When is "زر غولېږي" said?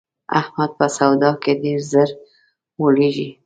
1.91-3.27